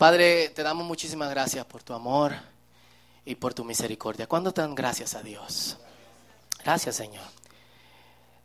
[0.00, 2.32] Padre, te damos muchísimas gracias por tu amor
[3.26, 4.26] y por tu misericordia.
[4.26, 5.76] ¿Cuándo dan gracias a Dios?
[6.64, 7.22] Gracias, Señor.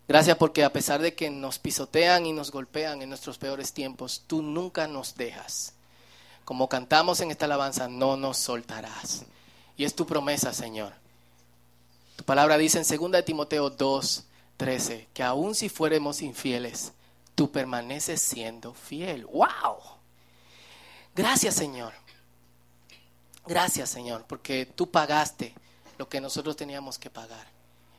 [0.05, 4.23] Gracias porque a pesar de que nos pisotean y nos golpean en nuestros peores tiempos,
[4.27, 5.71] tú nunca nos dejas.
[6.43, 9.23] Como cantamos en esta alabanza, no nos soltarás.
[9.77, 10.91] Y es tu promesa, Señor.
[12.17, 14.25] Tu palabra dice en 2 de Timoteo 2,
[14.57, 16.91] 13, que aun si fuéramos infieles,
[17.33, 19.25] tú permaneces siendo fiel.
[19.27, 19.94] ¡Wow!
[21.15, 21.93] Gracias Señor.
[23.47, 25.53] Gracias Señor, porque tú pagaste
[25.97, 27.47] lo que nosotros teníamos que pagar.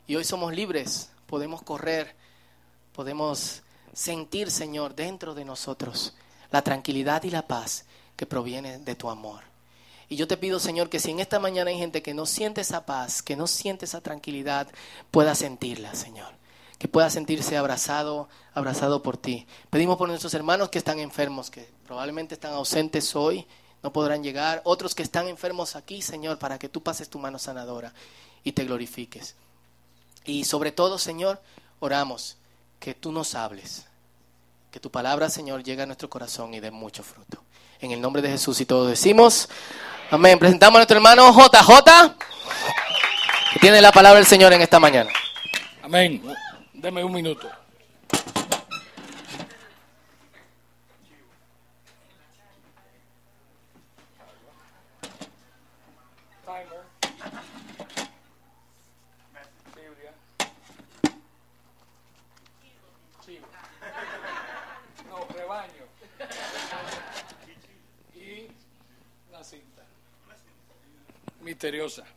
[0.07, 2.15] Y hoy somos libres, podemos correr,
[2.93, 6.15] podemos sentir Señor dentro de nosotros
[6.51, 9.45] la tranquilidad y la paz que proviene de tu amor.
[10.09, 12.61] Y yo te pido, Señor, que si en esta mañana hay gente que no siente
[12.61, 14.69] esa paz, que no siente esa tranquilidad,
[15.11, 16.33] pueda sentirla, Señor.
[16.79, 19.47] Que pueda sentirse abrazado, abrazado por ti.
[19.71, 23.47] Pedimos por nuestros hermanos que están enfermos, que probablemente están ausentes hoy,
[23.83, 24.61] no podrán llegar.
[24.65, 27.93] Otros que están enfermos aquí, Señor, para que tú pases tu mano sanadora
[28.45, 29.37] y te glorifiques.
[30.25, 31.41] Y sobre todo, Señor,
[31.79, 32.37] oramos
[32.81, 33.87] que tú nos hables,
[34.71, 37.43] que tu palabra, Señor, llegue a nuestro corazón y dé mucho fruto.
[37.81, 39.49] En el nombre de Jesús y todos decimos,
[40.11, 40.39] amén.
[40.39, 42.17] Presentamos a nuestro hermano JJ,
[43.53, 45.11] que tiene la palabra del Señor en esta mañana.
[45.83, 46.23] Amén.
[46.73, 47.49] Deme un minuto.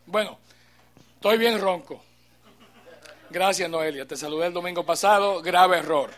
[0.05, 0.37] Bueno,
[1.15, 2.03] estoy bien ronco.
[3.29, 4.07] Gracias, Noelia.
[4.07, 5.41] Te saludé el domingo pasado.
[5.41, 6.11] Grave error.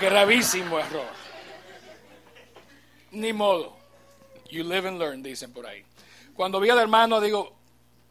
[0.00, 1.08] Gravísimo error.
[3.12, 3.76] Ni modo.
[4.50, 5.84] You live and learn, dicen por ahí.
[6.34, 7.54] Cuando vi al hermano, digo,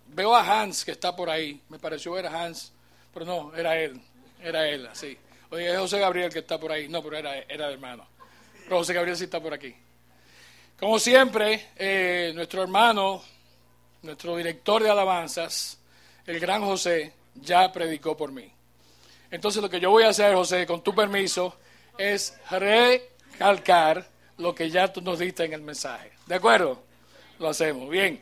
[0.07, 1.61] veo a Hans que está por ahí.
[1.69, 2.71] Me pareció ver a Hans,
[3.13, 3.99] pero no, era él.
[4.41, 5.17] Era él, así.
[5.49, 6.87] Oye, es José Gabriel que está por ahí.
[6.87, 8.07] No, pero era, era el hermano.
[8.63, 9.75] Pero José Gabriel sí está por aquí.
[10.79, 13.21] Como siempre, eh, nuestro hermano
[14.01, 15.79] nuestro director de alabanzas,
[16.25, 18.51] el gran José, ya predicó por mí.
[19.31, 21.55] Entonces lo que yo voy a hacer, José, con tu permiso,
[21.97, 26.11] es recalcar lo que ya tú nos diste en el mensaje.
[26.25, 26.81] ¿De acuerdo?
[27.39, 27.89] Lo hacemos.
[27.89, 28.21] Bien.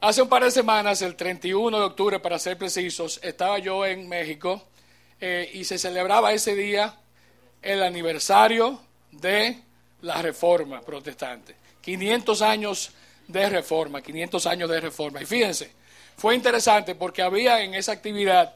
[0.00, 4.08] Hace un par de semanas, el 31 de octubre, para ser precisos, estaba yo en
[4.08, 4.62] México
[5.20, 6.96] eh, y se celebraba ese día
[7.60, 8.80] el aniversario
[9.12, 9.62] de
[10.00, 11.54] la reforma protestante.
[11.82, 12.92] 500 años
[13.28, 15.22] de reforma, 500 años de reforma.
[15.22, 15.72] Y fíjense,
[16.16, 18.54] fue interesante porque había en esa actividad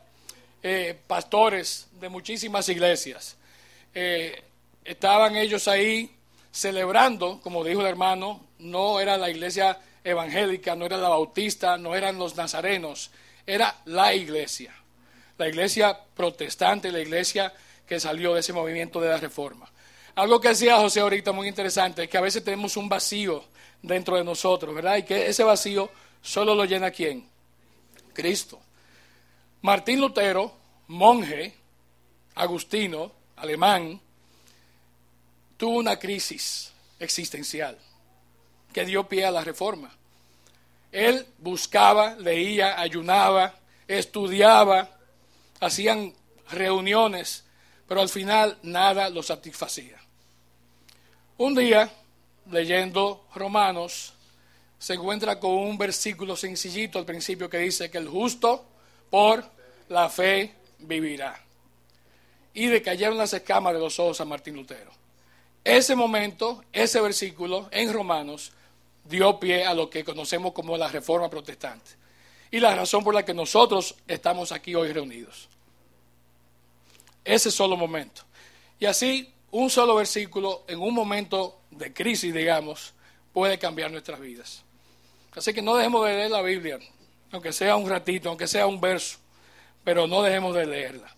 [0.63, 3.37] eh, pastores de muchísimas iglesias.
[3.95, 4.43] Eh,
[4.85, 6.11] estaban ellos ahí
[6.51, 11.95] celebrando, como dijo el hermano, no era la iglesia evangélica, no era la bautista, no
[11.95, 13.11] eran los nazarenos,
[13.47, 14.75] era la iglesia,
[15.39, 17.53] la iglesia protestante, la iglesia
[17.87, 19.71] que salió de ese movimiento de la reforma.
[20.15, 23.45] Algo que decía José ahorita muy interesante es que a veces tenemos un vacío
[23.87, 24.97] dentro de nosotros, ¿verdad?
[24.97, 27.27] Y que ese vacío solo lo llena quién?
[28.13, 28.61] Cristo.
[29.63, 30.53] Martín Lutero,
[30.89, 31.55] monje,
[32.35, 34.01] agustino, alemán,
[35.57, 37.79] tuvo una crisis existencial
[38.73, 39.91] que dio pie a la reforma.
[40.91, 43.55] Él buscaba, leía, ayunaba,
[43.87, 44.91] estudiaba,
[45.61, 46.13] hacían
[46.51, 47.45] reuniones,
[47.87, 49.99] pero al final nada lo satisfacía.
[51.39, 51.91] Un día
[52.51, 54.13] leyendo Romanos,
[54.79, 58.65] se encuentra con un versículo sencillito al principio que dice que el justo
[59.11, 59.45] por
[59.89, 61.43] la fe vivirá.
[62.55, 64.91] Y de cayeron las escamas de los ojos a Martín Lutero.
[65.65, 68.53] Ese momento, ese versículo en Romanos
[69.05, 71.91] dio pie a lo que conocemos como la reforma protestante.
[72.51, 75.49] Y la razón por la que nosotros estamos aquí hoy reunidos.
[77.25, 78.23] Ese solo momento.
[78.79, 82.93] Y así, un solo versículo en un momento de crisis, digamos,
[83.33, 84.63] puede cambiar nuestras vidas.
[85.35, 86.79] Así que no dejemos de leer la Biblia,
[87.33, 89.19] aunque sea un ratito, aunque sea un verso,
[89.83, 91.11] pero no dejemos de leerla.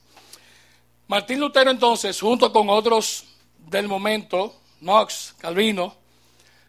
[1.08, 3.25] Martín Lutero entonces, junto con otros
[3.58, 5.96] del momento, Knox, Calvino,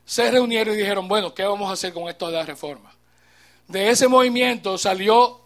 [0.06, 2.92] se reunieron y dijeron, bueno, ¿qué vamos a hacer con esto de la reforma?
[3.68, 5.42] De ese movimiento salió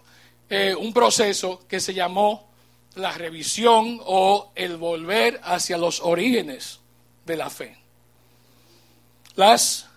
[0.50, 2.53] eh, un proceso que se llamó
[2.95, 6.80] la revisión o el volver hacia los orígenes
[7.25, 7.78] de la fe.
[9.36, 9.88] Las,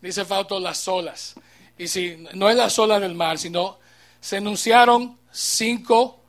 [0.00, 1.34] dice Fausto, las olas.
[1.78, 3.78] Y si no es las olas del mar, sino
[4.20, 6.20] se enunciaron cinco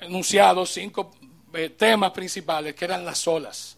[0.00, 1.12] enunciados, cinco
[1.54, 3.76] eh, temas principales que eran las olas.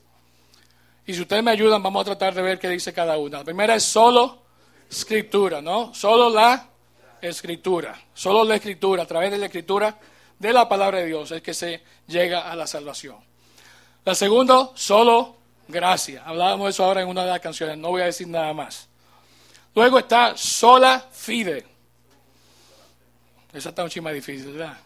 [1.07, 3.39] Y si ustedes me ayudan, vamos a tratar de ver qué dice cada una.
[3.39, 4.43] La primera es solo
[4.91, 5.95] escritura, ¿no?
[5.95, 6.69] Solo la
[7.21, 7.99] escritura.
[8.15, 9.99] Solo la escritura, a través de la escritura
[10.39, 13.17] de la palabra de Dios es que se llega a la salvación.
[14.05, 15.37] La segunda, solo
[15.67, 16.23] gracia.
[16.25, 18.89] Hablábamos de eso ahora en una de las canciones, no voy a decir nada más.
[19.75, 21.67] Luego está sola fide.
[23.53, 24.77] Esa está un chima difícil, ¿verdad?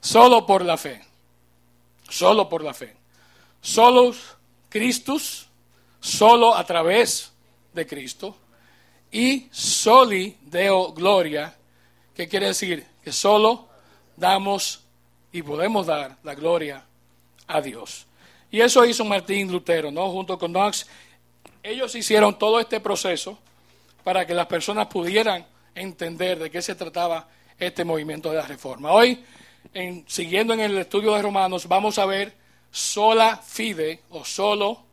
[0.00, 1.02] Solo por la fe.
[2.08, 2.94] Solo por la fe.
[3.60, 4.36] Solos
[4.68, 5.46] Christus,
[6.00, 7.32] solo a través
[7.72, 8.36] de Cristo.
[9.10, 11.56] Y soli deo gloria,
[12.14, 13.68] que quiere decir que solo
[14.16, 14.84] damos
[15.32, 16.84] y podemos dar la gloria
[17.46, 18.06] a Dios.
[18.50, 20.10] Y eso hizo Martín Lutero, ¿no?
[20.10, 20.86] Junto con Knox.
[21.62, 23.38] Ellos hicieron todo este proceso
[24.04, 27.26] para que las personas pudieran entender de qué se trataba
[27.58, 28.92] este movimiento de la reforma.
[28.92, 29.24] Hoy,
[29.72, 32.34] en, siguiendo en el estudio de Romanos, vamos a ver
[32.70, 34.84] sola fide o solo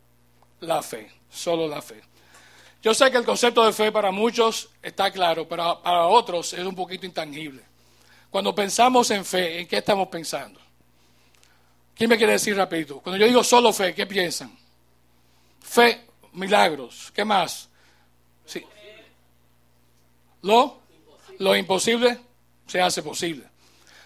[0.62, 2.02] la fe, solo la fe.
[2.82, 6.66] Yo sé que el concepto de fe para muchos está claro, pero para otros es
[6.66, 7.64] un poquito intangible.
[8.32, 10.58] Cuando pensamos en fe, ¿en qué estamos pensando?
[11.94, 13.02] ¿Quién me quiere decir rapidito?
[13.02, 14.58] Cuando yo digo solo fe, ¿qué piensan?
[15.60, 17.70] Fe, milagros, ¿qué más?
[18.46, 18.66] Sí.
[20.44, 20.80] Lo,
[21.40, 22.20] lo imposible
[22.66, 23.44] se hace posible.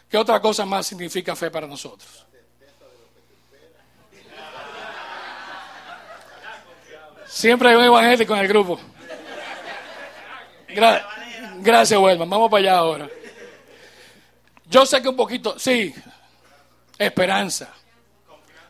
[0.09, 2.25] ¿Qué otra cosa más significa fe para nosotros?
[7.27, 8.79] Siempre hay un evangélico en el grupo.
[11.57, 12.29] gracias, Huelman.
[12.29, 13.09] Vamos para allá ahora.
[14.69, 15.93] Yo sé que un poquito, sí,
[16.97, 17.73] esperanza,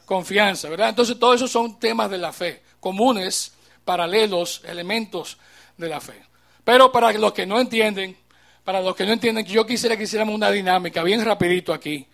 [0.05, 0.89] confianza, ¿verdad?
[0.89, 3.53] Entonces, todos esos son temas de la fe, comunes,
[3.83, 5.37] paralelos, elementos
[5.77, 6.21] de la fe.
[6.63, 8.17] Pero para los que no entienden,
[8.63, 12.07] para los que no entienden, yo quisiera que hiciéramos una dinámica bien rapidito aquí.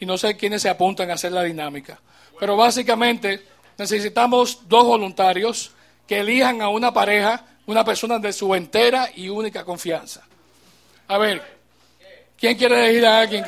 [0.00, 2.00] Y no sé quiénes se apuntan a hacer la dinámica.
[2.40, 3.44] Pero básicamente
[3.76, 5.72] necesitamos dos voluntarios
[6.06, 10.22] que elijan a una pareja, una persona de su entera y única confianza.
[11.08, 11.57] A ver,
[12.38, 13.44] ¿quién quiere elegir a alguien?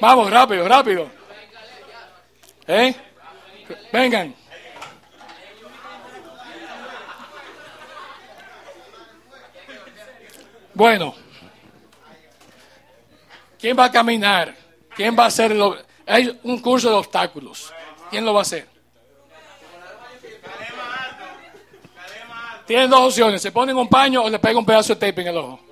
[0.00, 1.10] Vamos, rápido, rápido.
[2.66, 2.94] ¿Eh?
[3.92, 4.34] Vengan.
[10.74, 11.14] Bueno,
[13.60, 14.54] ¿quién va a caminar?
[14.96, 15.54] ¿Quién va a hacer?
[16.06, 17.72] Hay un curso de obstáculos.
[18.10, 18.66] ¿Quién lo va a hacer?
[22.66, 25.28] Tienen dos opciones, se ponen un paño o le pega un pedazo de tape en
[25.28, 25.71] el ojo.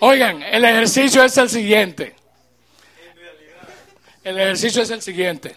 [0.00, 2.16] Oigan, el ejercicio es el siguiente.
[4.24, 5.56] El ejercicio es el siguiente.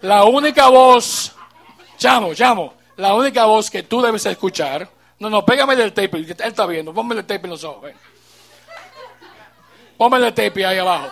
[0.00, 1.34] La única voz,
[1.98, 4.88] chamo, chamo, la única voz que tú debes escuchar
[5.18, 6.92] no, no, pégame el tape, él está viendo.
[6.92, 7.90] Póngame el tape en los ojos.
[9.96, 11.10] Póngame el tape ahí abajo.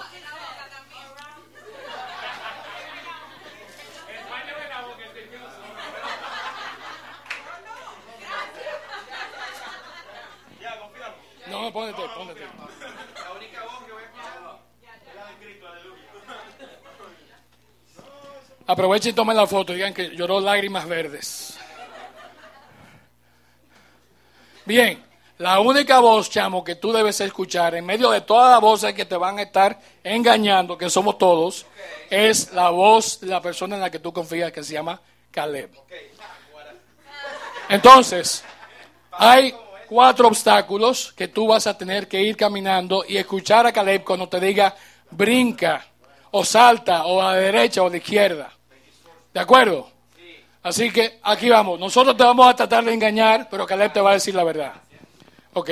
[11.47, 12.41] No, no, ponete, ponete.
[12.41, 14.61] La única voz que voy a escuchar
[15.09, 16.05] es la de Cristo, aleluya.
[18.67, 21.59] Aprovechen y tomen la foto, digan que lloró lágrimas verdes.
[24.65, 25.05] Bien,
[25.37, 29.05] la única voz, chamo, que tú debes escuchar en medio de todas las voces que
[29.05, 31.67] te van a estar engañando, que somos todos,
[32.09, 34.99] es la voz de la persona en la que tú confías, que se llama
[35.31, 35.71] Caleb.
[37.69, 38.43] Entonces,
[39.13, 39.55] hay
[39.87, 44.29] cuatro obstáculos que tú vas a tener que ir caminando y escuchar a Caleb cuando
[44.29, 44.75] te diga
[45.11, 45.85] brinca
[46.37, 48.51] o salta o a la derecha o a la izquierda.
[49.33, 49.89] ¿De acuerdo?
[50.65, 51.79] Así que aquí vamos.
[51.79, 54.73] Nosotros te vamos a tratar de engañar, pero Caleb te va a decir la verdad.
[55.53, 55.71] Ok.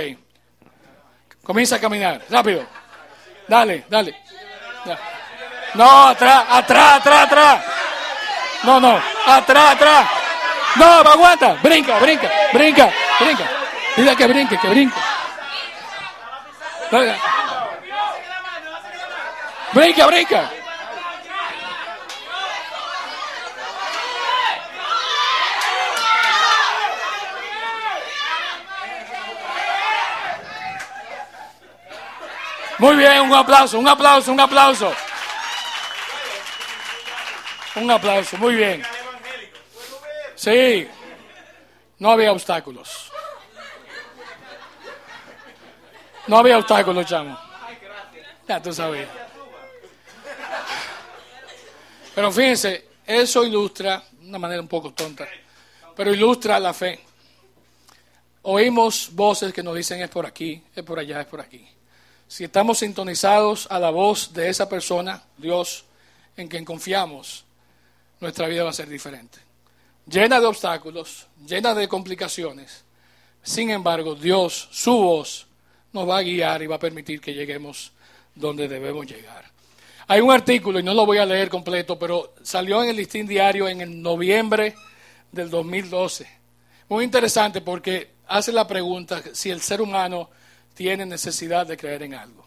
[1.42, 2.22] Comienza a caminar.
[2.30, 2.64] Rápido.
[3.48, 4.14] Dale, dale.
[5.74, 7.64] No, atrás, atrás, atrás, atrás.
[8.62, 9.02] No, no.
[9.26, 10.08] Atrás, atrás.
[10.76, 11.54] No, aguanta.
[11.54, 13.50] Brinca, brinca, brinca, brinca.
[13.96, 15.00] Dile que brinque, que brinque.
[19.74, 20.50] Brinca, brinca.
[32.78, 34.92] Muy bien, un aplauso, un aplauso, un aplauso.
[37.76, 38.82] Un aplauso, muy bien.
[40.34, 40.90] Sí,
[41.98, 43.10] no había obstáculos.
[46.26, 47.38] No había obstáculos, chamo.
[48.48, 49.21] Ya tú sabías.
[52.14, 55.26] Pero fíjense, eso ilustra, de una manera un poco tonta,
[55.96, 57.00] pero ilustra la fe.
[58.42, 61.66] oímos voces que nos dicen es por aquí, es por allá, es por aquí.
[62.28, 65.84] Si estamos sintonizados a la voz de esa persona, Dios,
[66.36, 67.44] en quien confiamos,
[68.20, 69.38] nuestra vida va a ser diferente.
[70.06, 72.84] Llena de obstáculos, llena de complicaciones.
[73.42, 75.46] Sin embargo, Dios, su voz,
[75.92, 77.92] nos va a guiar y va a permitir que lleguemos
[78.34, 79.51] donde debemos llegar.
[80.08, 83.26] Hay un artículo, y no lo voy a leer completo, pero salió en el listín
[83.26, 84.74] diario en el noviembre
[85.30, 86.26] del 2012.
[86.88, 90.30] Muy interesante porque hace la pregunta si el ser humano
[90.74, 92.44] tiene necesidad de creer en algo.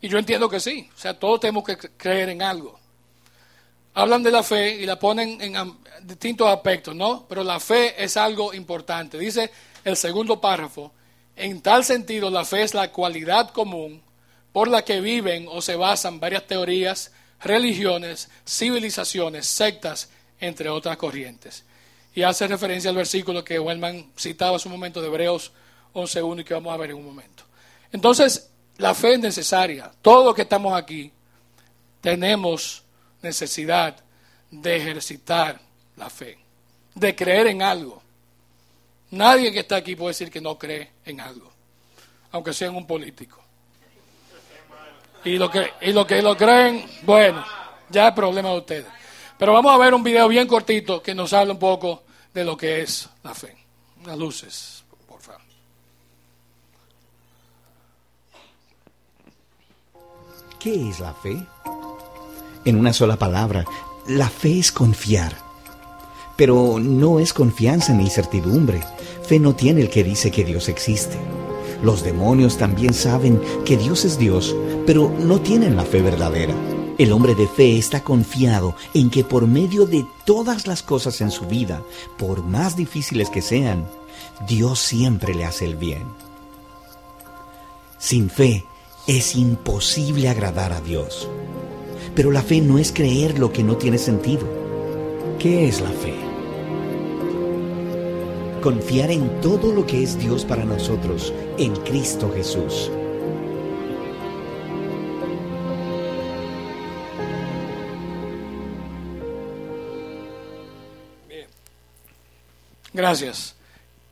[0.00, 2.78] Y yo entiendo que sí, o sea, todos tenemos que creer en algo.
[3.94, 7.26] Hablan de la fe y la ponen en distintos aspectos, ¿no?
[7.28, 9.18] Pero la fe es algo importante.
[9.18, 9.50] Dice
[9.84, 10.92] el segundo párrafo,
[11.36, 14.02] en tal sentido la fe es la cualidad común
[14.52, 21.64] por la que viven o se basan varias teorías, religiones, civilizaciones, sectas, entre otras corrientes.
[22.14, 25.52] Y hace referencia al versículo que Wellman citaba hace un momento de Hebreos
[25.94, 27.44] 11.1 y que vamos a ver en un momento.
[27.92, 29.90] Entonces, la fe es necesaria.
[30.02, 31.12] Todos los que estamos aquí
[32.00, 32.82] tenemos
[33.22, 33.96] necesidad
[34.50, 35.60] de ejercitar
[35.96, 36.38] la fe,
[36.94, 38.02] de creer en algo.
[39.10, 41.52] Nadie que está aquí puede decir que no cree en algo,
[42.32, 43.39] aunque sea en un político.
[45.24, 47.44] Y lo que, y lo que lo creen, bueno,
[47.90, 48.86] ya es problema de ustedes.
[49.38, 52.56] Pero vamos a ver un video bien cortito que nos habla un poco de lo
[52.56, 53.56] que es la fe.
[54.04, 55.40] Las luces, por favor.
[60.58, 61.42] ¿Qué es la fe?
[62.64, 63.64] En una sola palabra,
[64.06, 65.34] la fe es confiar.
[66.36, 68.82] Pero no es confianza ni certidumbre.
[69.26, 71.18] Fe no tiene el que dice que Dios existe.
[71.82, 74.54] Los demonios también saben que Dios es Dios,
[74.86, 76.54] pero no tienen la fe verdadera.
[76.98, 81.30] El hombre de fe está confiado en que por medio de todas las cosas en
[81.30, 81.82] su vida,
[82.18, 83.88] por más difíciles que sean,
[84.46, 86.04] Dios siempre le hace el bien.
[87.98, 88.66] Sin fe
[89.06, 91.28] es imposible agradar a Dios.
[92.14, 94.46] Pero la fe no es creer lo que no tiene sentido.
[95.38, 96.29] ¿Qué es la fe?
[98.60, 102.90] Confiar en todo lo que es Dios para nosotros en Cristo Jesús.
[111.26, 111.48] Bien.
[112.92, 113.56] Gracias.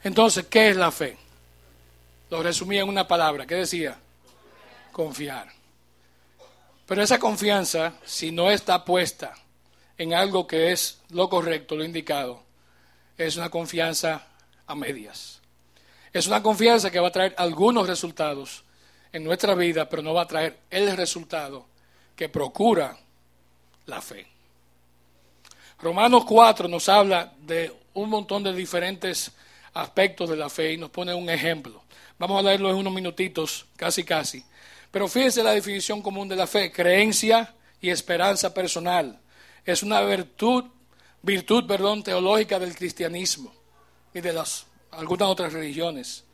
[0.02, 1.18] Entonces, ¿qué es la fe?
[2.30, 3.46] Lo resumí en una palabra.
[3.46, 3.98] ¿Qué decía?
[4.92, 5.48] Confiar.
[6.86, 9.34] Pero esa confianza, si no está puesta
[9.98, 12.42] en algo que es lo correcto, lo indicado,
[13.18, 14.27] es una confianza
[14.68, 15.40] a medias.
[16.12, 18.62] Es una confianza que va a traer algunos resultados
[19.12, 21.66] en nuestra vida, pero no va a traer el resultado
[22.14, 22.96] que procura
[23.86, 24.26] la fe.
[25.80, 29.32] Romanos 4 nos habla de un montón de diferentes
[29.74, 31.82] aspectos de la fe y nos pone un ejemplo.
[32.18, 34.44] Vamos a leerlo en unos minutitos, casi casi.
[34.90, 39.20] Pero fíjense la definición común de la fe, creencia y esperanza personal.
[39.64, 40.64] Es una virtud,
[41.22, 43.57] virtud, perdón, teológica del cristianismo
[44.14, 46.24] y de las algunas otras religiones.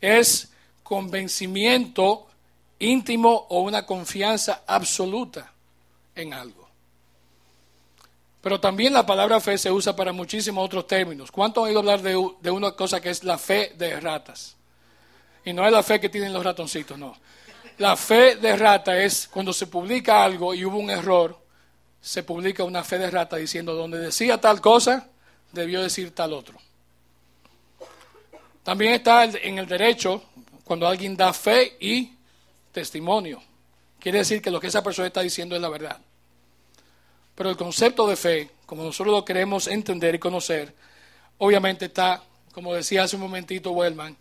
[0.00, 0.50] Es
[0.82, 2.26] convencimiento
[2.78, 5.52] íntimo o una confianza absoluta
[6.14, 6.66] en algo.
[8.42, 11.32] Pero también la palabra fe se usa para muchísimos otros términos.
[11.32, 14.56] ¿Cuánto han oído hablar de, de, una cosa que es la fe de ratas?
[15.44, 17.16] Y no es la fe que tienen los ratoncitos, no.
[17.78, 21.36] La fe de rata es cuando se publica algo y hubo un error,
[22.00, 25.08] se publica una fe de rata diciendo donde decía tal cosa,
[25.52, 26.56] debió decir tal otro.
[28.66, 30.24] También está en el derecho
[30.64, 32.10] cuando alguien da fe y
[32.72, 33.40] testimonio.
[34.00, 36.00] Quiere decir que lo que esa persona está diciendo es la verdad.
[37.36, 40.74] Pero el concepto de fe, como nosotros lo queremos entender y conocer,
[41.38, 44.16] obviamente está, como decía hace un momentito Wellman,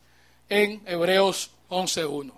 [0.47, 2.31] en Hebreos 11.1.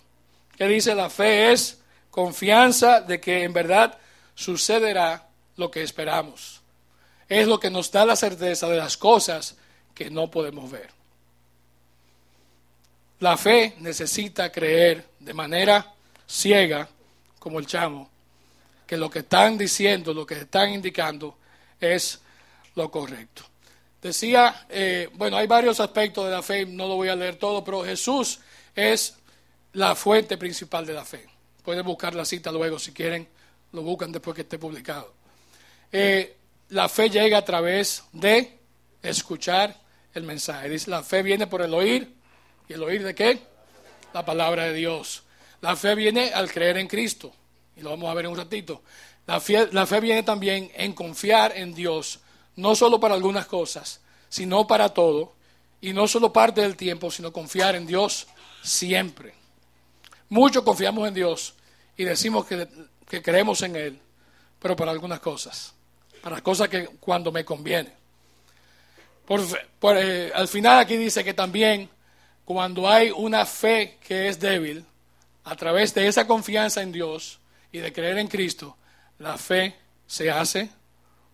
[0.55, 3.97] Que dice, la fe es confianza de que en verdad
[4.33, 6.61] sucederá lo que esperamos.
[7.27, 9.57] Es lo que nos da la certeza de las cosas
[9.93, 10.97] que no podemos ver.
[13.19, 15.93] La fe necesita creer de manera
[16.27, 16.88] ciega,
[17.39, 18.09] como el chamo,
[18.86, 21.38] que lo que están diciendo, lo que están indicando
[21.79, 22.19] es
[22.75, 23.43] lo correcto.
[24.01, 27.63] Decía, eh, bueno, hay varios aspectos de la fe, no lo voy a leer todo,
[27.63, 28.39] pero Jesús
[28.75, 29.15] es
[29.74, 31.25] la fuente principal de la fe.
[31.63, 33.27] Pueden buscar la cita luego si quieren,
[33.71, 35.13] lo buscan después que esté publicado.
[35.91, 36.38] Eh,
[36.69, 38.59] la fe llega a través de
[39.01, 39.75] escuchar
[40.13, 40.69] el mensaje.
[40.69, 42.16] Dice, la fe viene por el oír
[42.69, 43.39] ¿Y el oír de qué?
[44.13, 45.24] La palabra de Dios.
[45.62, 47.31] La fe viene al creer en Cristo.
[47.75, 48.81] Y lo vamos a ver en un ratito.
[49.25, 52.19] La fe, la fe viene también en confiar en Dios,
[52.55, 55.33] no solo para algunas cosas, sino para todo.
[55.81, 58.27] Y no solo parte del tiempo, sino confiar en Dios
[58.63, 59.33] siempre.
[60.29, 61.53] Muchos confiamos en Dios
[61.95, 62.67] y decimos que,
[63.07, 64.00] que creemos en Él,
[64.59, 65.74] pero para algunas cosas,
[66.21, 67.93] para cosas que cuando me conviene.
[69.29, 71.89] Eh, al final aquí dice que también
[72.48, 74.86] cuando hay una fe que es débil,
[75.44, 77.42] a través de esa confianza en Dios
[77.74, 78.77] y de creer en Cristo,
[79.20, 79.75] la fe
[80.08, 80.70] se hace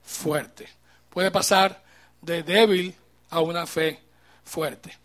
[0.01, 0.67] fuerte.
[1.11, 1.83] Puede pasar
[2.19, 2.95] de débil
[3.29, 3.99] a una fe
[4.43, 4.97] fuerte.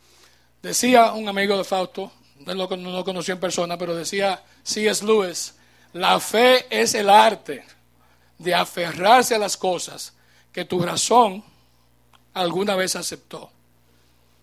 [0.62, 5.04] Decía un amigo de Fausto, no lo, no conoció en persona, pero decía C.S.
[5.04, 5.56] Lewis,
[5.92, 7.66] la fe es el arte
[8.38, 10.14] de aferrarse a las cosas
[10.52, 11.44] que tu razón
[12.32, 13.50] alguna vez aceptó.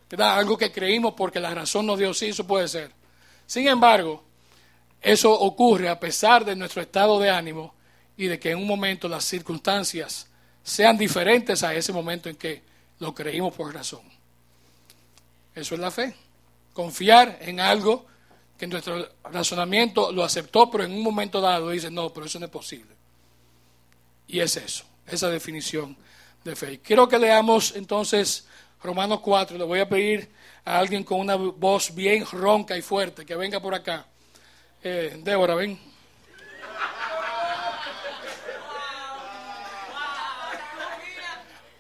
[0.10, 0.38] ¿Verdad?
[0.38, 2.92] Algo que creímos porque la razón nos dio sí, eso puede ser.
[3.46, 4.24] Sin embargo,
[5.02, 7.74] eso ocurre a pesar de nuestro estado de ánimo
[8.18, 10.28] y de que en un momento las circunstancias
[10.64, 12.64] sean diferentes a ese momento en que
[13.00, 14.02] lo creímos por razón.
[15.54, 16.16] Eso es la fe.
[16.74, 18.06] Confiar en algo
[18.58, 22.46] que nuestro razonamiento lo aceptó, pero en un momento dado dice, no, pero eso no
[22.46, 22.96] es posible.
[24.28, 25.96] Y es eso, esa definición
[26.44, 26.80] de fe.
[26.80, 28.48] Quiero que leamos entonces
[28.86, 29.58] Romanos 4.
[29.58, 30.30] Le voy a pedir
[30.63, 34.06] a alguien con una voz bien ronca y fuerte que venga por acá.
[34.84, 35.77] Eh, Débora, ven.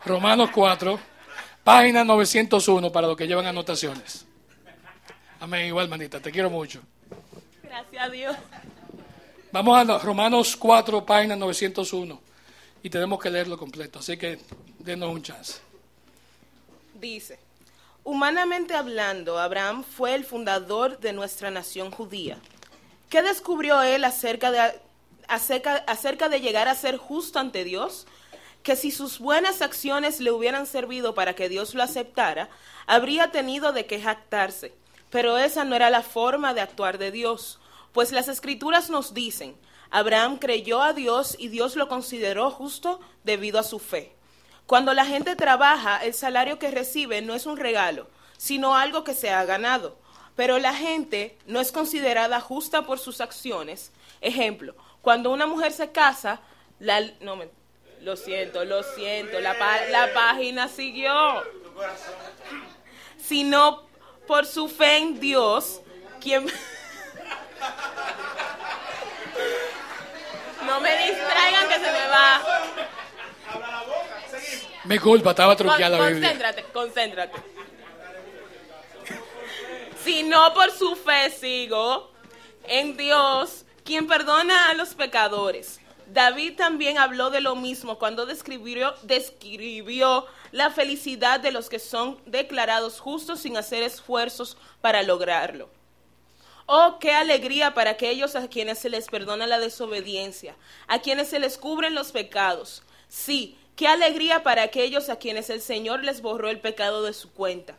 [0.03, 0.99] Romanos 4,
[1.63, 4.25] página 901 para los que llevan anotaciones.
[5.39, 6.81] Amén, igual, manita, te quiero mucho.
[7.63, 8.35] Gracias a Dios.
[9.51, 12.21] Vamos a Romanos 4, página 901.
[12.83, 14.37] Y tenemos que leerlo completo, así que
[14.77, 15.64] denos un chance.
[17.05, 17.37] Dice,
[18.03, 22.39] humanamente hablando, Abraham fue el fundador de nuestra nación judía.
[23.11, 28.07] ¿Qué descubrió él acerca de, llegar a ser justo ante Dios?
[28.63, 32.49] Que si sus buenas acciones le hubieran servido para que Dios lo aceptara,
[32.87, 34.73] habría tenido de qué jactarse.
[35.11, 37.59] Pero esa no era la forma de actuar de Dios,
[37.93, 39.55] pues las escrituras nos dicen,
[39.91, 44.14] Abraham creyó a Dios y Dios lo consideró justo debido a su fe.
[44.67, 49.13] Cuando la gente trabaja, el salario que recibe no es un regalo, sino algo que
[49.13, 49.97] se ha ganado
[50.35, 53.91] pero la gente no es considerada justa por sus acciones.
[54.21, 56.41] Ejemplo, cuando una mujer se casa,
[56.79, 57.49] la, no me,
[58.01, 59.55] lo siento, lo siento, la,
[59.89, 61.43] la página siguió.
[63.17, 63.83] Sino
[64.27, 65.81] por su fe en Dios,
[66.21, 66.45] quien...
[70.65, 72.41] No me distraigan que se me va.
[74.85, 76.29] Me culpa, estaba truqueada la Biblia.
[76.29, 77.55] Concéntrate, concéntrate
[80.05, 82.11] sino por su fe sigo
[82.67, 85.79] en Dios, quien perdona a los pecadores.
[86.05, 92.21] David también habló de lo mismo cuando describió, describió la felicidad de los que son
[92.27, 95.69] declarados justos sin hacer esfuerzos para lograrlo.
[96.67, 101.39] Oh, qué alegría para aquellos a quienes se les perdona la desobediencia, a quienes se
[101.39, 102.83] les cubren los pecados.
[103.07, 107.31] Sí, qué alegría para aquellos a quienes el Señor les borró el pecado de su
[107.31, 107.77] cuenta.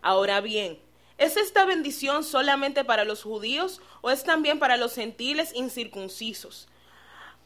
[0.00, 0.78] Ahora bien,
[1.22, 6.66] ¿Es esta bendición solamente para los judíos o es también para los gentiles incircuncisos?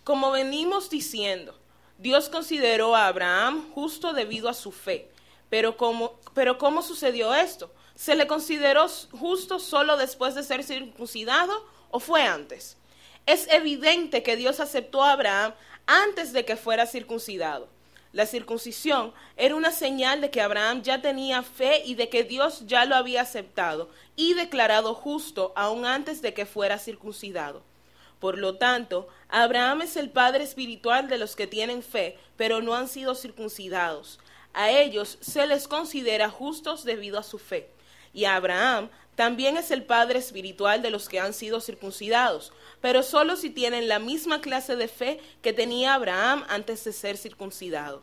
[0.03, 1.55] Como venimos diciendo,
[1.99, 5.11] Dios consideró a Abraham justo debido a su fe.
[5.51, 7.71] Pero ¿cómo, pero ¿cómo sucedió esto?
[7.95, 12.79] ¿Se le consideró justo solo después de ser circuncidado o fue antes?
[13.27, 15.53] Es evidente que Dios aceptó a Abraham
[15.87, 17.69] antes de que fuera circuncidado.
[18.13, 22.67] La circuncisión era una señal de que Abraham ya tenía fe y de que Dios
[22.67, 27.63] ya lo había aceptado y declarado justo aún antes de que fuera circuncidado.
[28.21, 32.75] Por lo tanto, Abraham es el padre espiritual de los que tienen fe, pero no
[32.75, 34.19] han sido circuncidados.
[34.55, 37.69] A ellos se les considera justos debido a su fe.
[38.15, 42.53] Y Abraham también es el padre espiritual de los que han sido circuncidados,
[42.83, 47.17] pero solo si tienen la misma clase de fe que tenía Abraham antes de ser
[47.17, 48.03] circuncidado.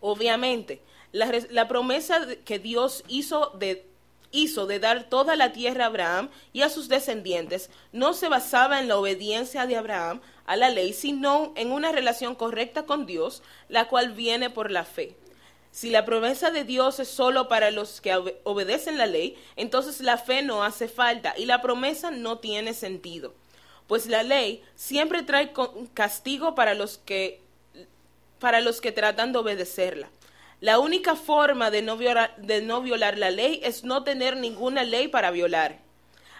[0.00, 3.86] Obviamente, la, promesa que Dios hizo de,
[4.32, 8.80] hizo de dar toda la tierra a Abraham y a sus descendientes no se basaba
[8.80, 13.42] en la obediencia de Abraham a la ley, sino en una relación correcta con Dios,
[13.68, 15.16] la cual viene por la fe.
[15.72, 20.18] Si la promesa de Dios es solo para los que obedecen la ley, entonces la
[20.18, 23.34] fe no hace falta y la promesa no tiene sentido.
[23.86, 25.52] Pues la ley siempre trae
[25.94, 27.40] castigo para los que
[28.40, 30.08] para los que tratan de obedecerla.
[30.60, 34.82] La única forma de no, violar, de no violar la ley es no tener ninguna
[34.82, 35.78] ley para violar.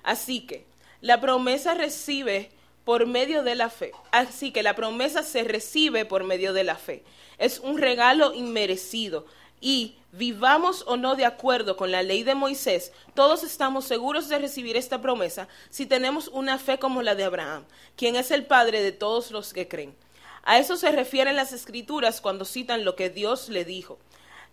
[0.02, 0.64] Así que
[1.00, 2.50] la promesa recibe
[2.90, 3.92] por medio de la fe.
[4.10, 7.04] Así que la promesa se recibe por medio de la fe
[7.40, 9.26] es un regalo inmerecido
[9.60, 14.38] y vivamos o no de acuerdo con la ley de Moisés, todos estamos seguros de
[14.38, 17.64] recibir esta promesa si tenemos una fe como la de Abraham,
[17.96, 19.94] quien es el padre de todos los que creen.
[20.42, 23.98] A eso se refieren las escrituras cuando citan lo que Dios le dijo.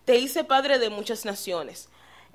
[0.04, 1.88] Te hice padre de muchas naciones.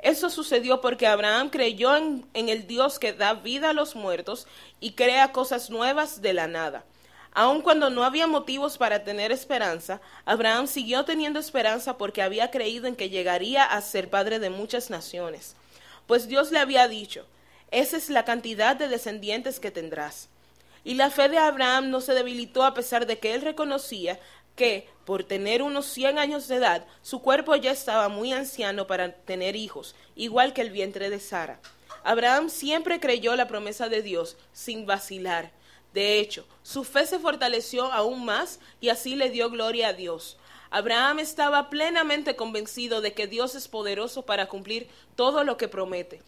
[0.04, 4.48] Eso sucedió porque Abraham creyó en, el Dios que da vida a los muertos
[4.82, 6.84] y crea cosas nuevas de la nada.
[7.32, 12.88] Aun cuando no había motivos para tener esperanza, Abraham siguió teniendo esperanza porque había creído
[12.88, 15.56] en que llegaría a ser padre de muchas naciones.
[16.06, 17.26] Pues Dios le había dicho,
[17.72, 20.28] esa es la cantidad de descendientes que tendrás.
[20.84, 24.20] Y la fe de Abraham no se debilitó a pesar de que él reconocía
[24.56, 29.14] que, por tener unos cien años de edad, su cuerpo ya estaba muy anciano para
[29.14, 31.60] tener hijos, igual que el vientre de Sara.
[32.04, 35.52] Abraham siempre creyó la promesa de Dios sin vacilar.
[35.94, 40.38] De hecho, su fe se fortaleció aún más y así le dio gloria a Dios.
[40.70, 46.22] Abraham estaba plenamente convencido de que Dios es poderoso para cumplir todo lo que promete.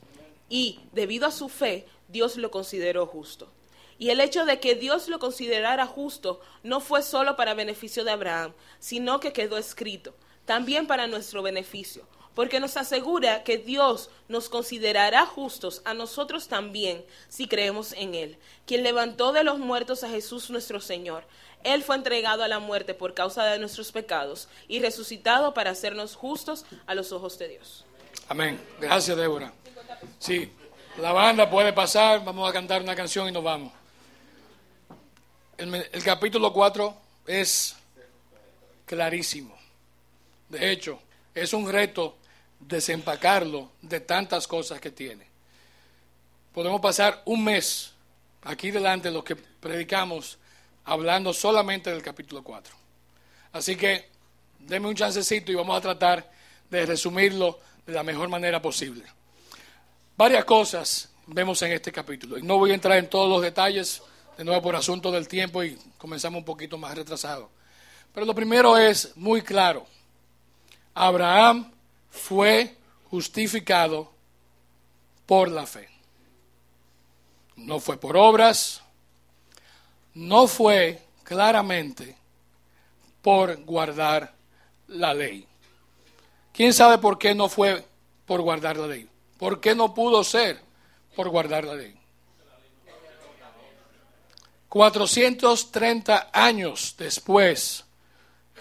[0.50, 3.50] Y, debido a su fe, Dios lo consideró justo.
[3.98, 8.12] Y el hecho de que Dios lo considerara justo no fue solo para beneficio de
[8.12, 10.14] Abraham, sino que quedó escrito,
[10.46, 17.06] también para nuestro beneficio, porque nos asegura que Dios nos considerará justos a nosotros también
[17.30, 21.24] si creemos en Él, quien levantó de los muertos a Jesús nuestro Señor.
[21.64, 26.16] Él fue entregado a la muerte por causa de nuestros pecados y resucitado para hacernos
[26.16, 27.86] justos a los ojos de Dios.
[28.28, 28.62] Amén.
[28.80, 29.54] Gracias, Débora.
[30.20, 30.52] Sí,
[30.98, 33.72] la banda puede pasar, vamos a cantar una canción y nos vamos.
[35.58, 37.76] El, capítulo 4 es
[38.86, 39.56] clarísimo.
[40.50, 41.00] De hecho,
[41.34, 42.18] es un reto
[42.60, 45.26] desempacarlo de tantas cosas que tiene.
[46.54, 47.94] Podemos pasar un mes
[48.44, 50.38] aquí delante de los que predicamos
[50.84, 52.76] hablando solamente del capítulo 4.
[53.54, 54.10] Así que
[54.60, 56.30] denme un chancecito y vamos a tratar
[56.70, 59.06] de resumirlo de la mejor manera posible.
[60.18, 64.02] Varias cosas vemos en este capítulo y no voy a entrar en todos los detalles,
[64.38, 67.50] de nuevo por asunto del tiempo y comenzamos un poquito más retrasado.
[68.14, 69.86] Pero lo primero es muy claro.
[70.94, 71.72] Abraham
[72.10, 72.76] fue
[73.10, 74.12] justificado
[75.26, 75.90] por la fe.
[77.56, 78.82] No fue por obras,
[80.14, 82.16] no fue claramente
[83.22, 84.34] por guardar
[84.88, 85.48] la ley.
[86.54, 87.86] ¿Quién sabe por qué no fue
[88.26, 89.10] por guardar la ley?
[89.38, 90.62] ¿Por qué no pudo ser
[91.16, 92.05] por guardar la ley?
[94.76, 97.86] 430 años después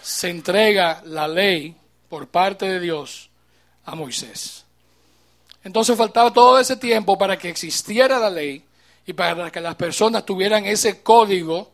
[0.01, 1.75] se entrega la ley
[2.07, 3.29] por parte de Dios
[3.83, 4.63] a Moisés.
[5.61, 8.63] Entonces faltaba todo ese tiempo para que existiera la ley
[9.05, 11.73] y para que las personas tuvieran ese código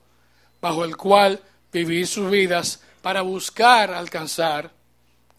[0.60, 1.40] bajo el cual
[1.72, 4.72] vivir sus vidas para buscar alcanzar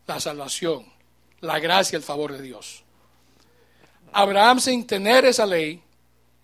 [0.06, 0.86] la salvación,
[1.40, 2.84] la gracia el favor de Dios.
[4.12, 5.82] Abraham sin tener esa ley,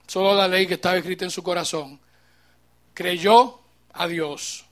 [0.09, 2.01] solo la ley que estaba escrita en su corazón,
[2.99, 3.61] creyó
[3.93, 4.65] a Dios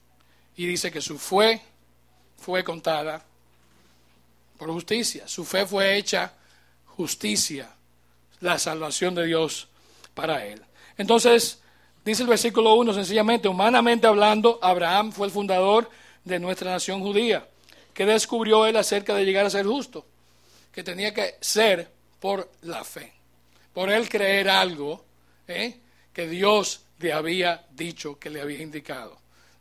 [0.57, 1.63] y dice que su fe
[2.37, 3.25] fue contada
[4.59, 5.29] por justicia.
[5.29, 6.33] Su fe fue hecha
[6.87, 7.71] justicia,
[8.41, 9.69] la salvación de Dios
[10.13, 10.61] para él.
[10.99, 11.63] Entonces,
[12.05, 15.89] dice el versículo 1, sencillamente, humanamente hablando, Abraham fue el fundador
[16.25, 17.47] de nuestra nación judía.
[17.95, 20.05] ¿Qué descubrió él acerca de llegar a ser justo?
[20.73, 23.13] Que tenía que ser por la fe,
[23.73, 25.05] por él creer algo
[25.47, 25.79] ¿eh?
[26.13, 29.19] que Dios le había dicho, que le había indicado.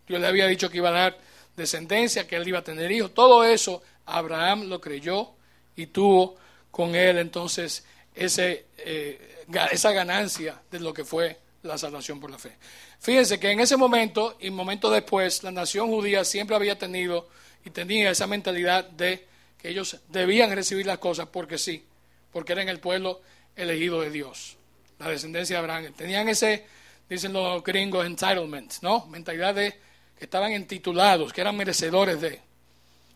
[0.07, 1.17] Dios le había dicho que iba a dar
[1.55, 3.13] descendencia, que él iba a tener hijos.
[3.13, 5.31] Todo eso Abraham lo creyó
[5.75, 6.35] y tuvo
[6.71, 12.37] con él entonces ese, eh, esa ganancia de lo que fue la salvación por la
[12.37, 12.51] fe.
[12.99, 17.27] Fíjense que en ese momento y momento después, la nación judía siempre había tenido
[17.63, 19.25] y tenía esa mentalidad de
[19.57, 21.85] que ellos debían recibir las cosas porque sí,
[22.31, 23.21] porque eran el pueblo
[23.55, 24.57] elegido de Dios,
[24.99, 25.93] la descendencia de Abraham.
[25.93, 26.65] Tenían ese,
[27.09, 29.05] dicen los gringos, entitlement, ¿no?
[29.07, 29.71] Mentalidad de
[30.17, 32.41] que estaban entitulados, que eran merecedores de.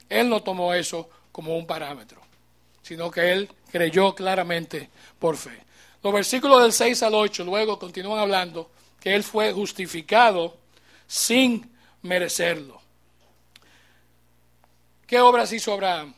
[0.10, 2.22] Él no tomó eso como un parámetro,
[2.82, 5.64] sino que él creyó claramente por fe.
[6.02, 10.58] Los versículos del 6 al 8 luego continúan hablando que él fue justificado
[11.08, 11.70] sin
[12.02, 12.82] merecerlo.
[15.06, 16.14] ¿Qué obras hizo Abraham?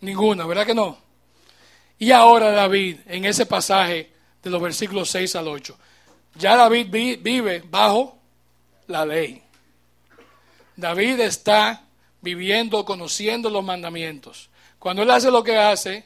[0.00, 0.98] Ninguna, ¿verdad que no?
[1.98, 5.76] Y ahora David, en ese pasaje de los versículos 6 al 8,
[6.34, 6.88] ya David
[7.20, 8.18] vive bajo
[8.86, 9.42] la ley.
[10.76, 11.82] David está
[12.20, 14.48] viviendo, conociendo los mandamientos.
[14.78, 16.04] Cuando él hace lo que hace,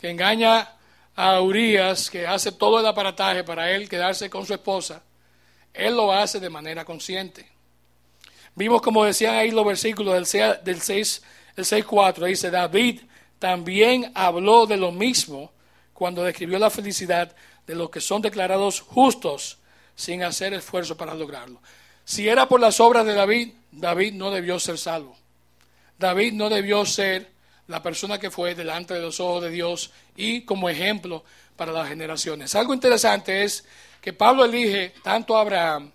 [0.00, 0.72] que engaña
[1.14, 5.02] a Urias, que hace todo el aparataje para él quedarse con su esposa,
[5.72, 7.46] él lo hace de manera consciente.
[8.54, 10.26] Vimos, como decían ahí los versículos del
[10.80, 11.22] 6,
[11.56, 13.00] el 6.4 dice, David
[13.38, 15.52] también habló de lo mismo
[15.92, 17.34] cuando describió la felicidad
[17.66, 19.58] de los que son declarados justos
[19.94, 21.60] sin hacer esfuerzo para lograrlo.
[22.04, 25.16] Si era por las obras de David, David no debió ser salvo.
[25.98, 27.30] David no debió ser
[27.66, 31.24] la persona que fue delante de los ojos de Dios y como ejemplo
[31.56, 32.54] para las generaciones.
[32.54, 33.64] Algo interesante es
[34.00, 35.90] que Pablo elige tanto a Abraham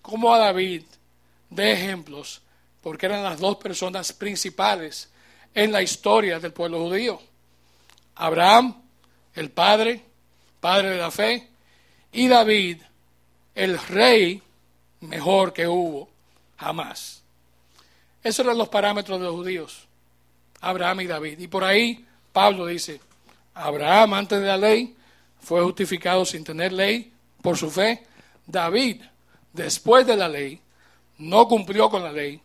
[0.00, 0.82] como a David
[1.50, 2.40] de ejemplos
[2.80, 5.10] porque eran las dos personas principales
[5.54, 7.20] en la historia del pueblo judío.
[8.14, 8.82] Abraham,
[9.34, 10.04] el padre,
[10.60, 11.48] padre de la fe,
[12.12, 12.82] y David,
[13.54, 14.42] el rey
[15.00, 16.08] mejor que hubo
[16.56, 17.22] jamás.
[18.22, 19.86] Esos eran los parámetros de los judíos,
[20.60, 21.38] Abraham y David.
[21.38, 23.00] Y por ahí Pablo dice,
[23.54, 24.94] Abraham antes de la ley
[25.40, 28.06] fue justificado sin tener ley por su fe.
[28.46, 29.02] David,
[29.52, 30.60] después de la ley,
[31.18, 32.40] no cumplió con la ley,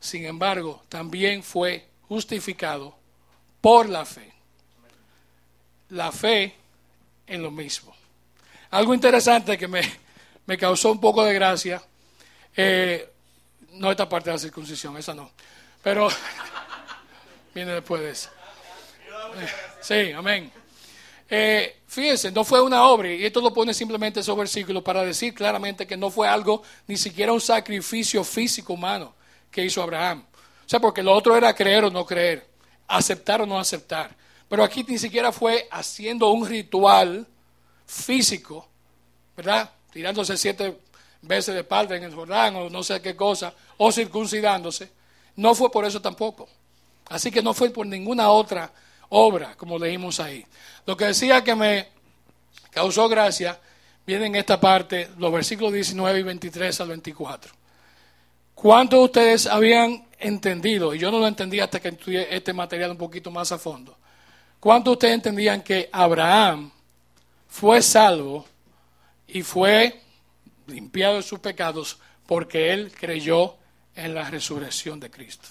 [0.00, 2.96] sin embargo, también fue justificado
[3.60, 4.32] por la fe.
[5.90, 6.54] La fe
[7.30, 7.94] en lo mismo.
[8.70, 11.80] Algo interesante que me, causó un poco de gracia,
[12.56, 13.08] eh,
[13.74, 15.30] no esta parte de la circuncisión, esa no,
[15.82, 16.08] pero
[17.54, 18.30] viene después de esa.
[19.36, 19.48] Eh,
[19.80, 20.52] sí, amén.
[21.28, 25.32] Eh, fíjense, no fue una obra, y esto lo pone simplemente esos versículos para decir
[25.32, 29.14] claramente que no fue algo, ni siquiera un sacrificio físico humano
[29.52, 30.24] que hizo Abraham.
[30.66, 32.48] O sea, porque lo otro era creer o no creer,
[32.88, 34.16] aceptar o no aceptar.
[34.50, 37.24] Pero aquí ni siquiera fue haciendo un ritual
[37.86, 38.66] físico,
[39.36, 39.70] ¿verdad?
[39.92, 40.76] Tirándose siete
[41.22, 44.90] veces de parte en el Jordán o no sé qué cosa, o circuncidándose.
[45.36, 46.48] No fue por eso tampoco.
[47.10, 48.72] Así que no fue por ninguna otra
[49.10, 50.44] obra, como leímos ahí.
[50.84, 51.86] Lo que decía que me
[52.70, 53.56] causó gracia
[54.04, 57.52] viene en esta parte, los versículos 19 y 23 al 24.
[58.56, 62.90] ¿Cuántos de ustedes habían entendido, y yo no lo entendí hasta que estudié este material
[62.90, 63.96] un poquito más a fondo,
[64.60, 66.70] cuántos de ustedes entendían que Abraham
[67.48, 68.46] fue salvo
[69.26, 70.00] y fue
[70.66, 73.56] limpiado de sus pecados porque él creyó
[73.94, 75.48] en la resurrección de Cristo?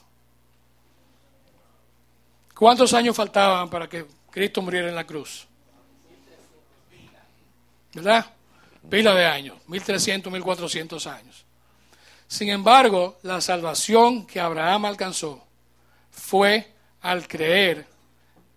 [2.55, 5.47] ¿Cuántos años faltaban para que Cristo muriera en la cruz?
[7.93, 8.33] ¿Verdad?
[8.89, 11.45] Pila de años, 1300, 1400 años.
[12.27, 15.43] Sin embargo, la salvación que Abraham alcanzó
[16.11, 17.87] fue al creer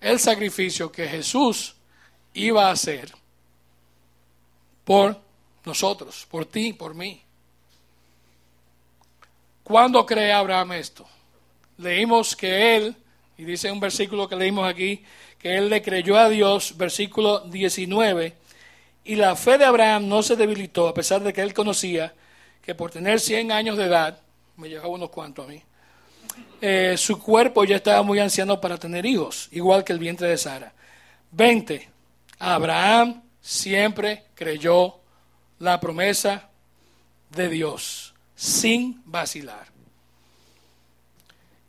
[0.03, 1.77] el sacrificio que Jesús
[2.35, 3.13] iba a hacer
[4.85, 5.17] por
[5.65, 7.23] nosotros, por ti, por mí.
[9.63, 11.07] ¿Cuándo cree Abraham esto?
[11.79, 12.97] Leímos que él,
[13.39, 15.05] y dice un versículo que leímos aquí,
[15.39, 18.35] que él le creyó a Dios, versículo 19,
[19.05, 22.15] y la fe de Abraham no se debilitó a pesar de que él conocía
[22.61, 24.21] que por tener 100 años de edad,
[24.57, 25.63] me llevaba unos cuantos a mí,
[26.65, 30.39] eh, su cuerpo ya estaba muy anciano para tener hijos, igual que el vientre de
[30.39, 30.73] Sara.
[31.33, 31.91] 20.
[32.39, 35.01] Abraham siempre creyó
[35.59, 36.51] la promesa
[37.31, 39.67] de Dios, sin vacilar.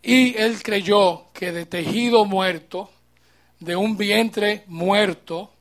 [0.04, 2.92] Y él creyó que de tejido muerto,
[3.60, 5.52] de un vientre muerto,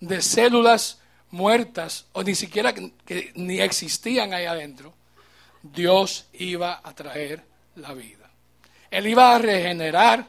[0.00, 4.94] de células muertas o ni siquiera que, ni existían ahí adentro,
[5.62, 7.44] Dios iba a traer
[7.76, 8.23] la vida.
[8.94, 10.28] Él iba a regenerar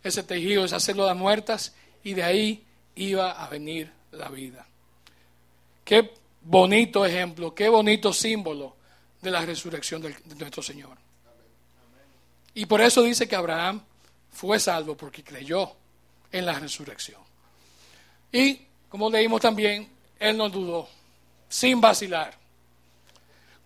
[0.00, 1.74] ese tejido, esas células muertas,
[2.04, 4.64] y de ahí iba a venir la vida.
[5.84, 8.76] Qué bonito ejemplo, qué bonito símbolo
[9.20, 10.96] de la resurrección de nuestro Señor.
[12.54, 13.82] Y por eso dice que Abraham
[14.30, 15.72] fue salvo porque creyó
[16.30, 17.20] en la resurrección.
[18.30, 19.88] Y como leímos también,
[20.20, 20.88] él no dudó,
[21.48, 22.32] sin vacilar.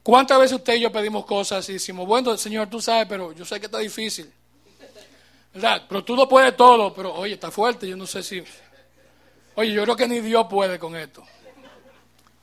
[0.02, 3.44] ¿Cuántas veces usted y yo pedimos cosas y decimos, bueno, Señor, tú sabes, pero yo
[3.44, 4.32] sé que está difícil?
[5.88, 8.42] Pero tú lo puedes todo, pero oye, está fuerte, yo no sé si...
[9.54, 11.24] Oye, yo creo que ni Dios puede con esto.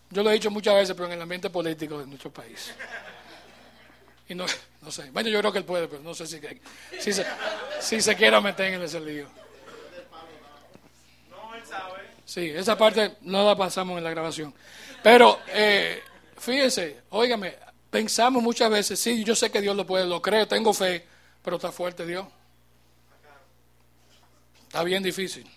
[0.10, 2.74] Yo lo he dicho muchas veces, pero en el ambiente político de nuestro país.
[4.28, 4.46] Y no,
[4.82, 5.12] no sé.
[5.12, 6.40] Bueno, yo creo que él puede, pero no sé si,
[7.00, 7.26] si, se,
[7.80, 9.28] si se quiera meter en ese lío.
[12.26, 14.54] Sí, esa parte no la pasamos en la grabación.
[15.04, 16.02] Pero eh,
[16.38, 17.56] fíjense, óigame,
[17.90, 21.06] pensamos muchas veces, sí, yo sé que Dios lo puede, lo creo, tengo fe,
[21.44, 22.26] pero está fuerte Dios.
[24.76, 25.50] Está bien difícil,